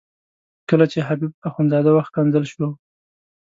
[0.69, 2.67] کله چې حبیب اخندزاده وښکنځل شو.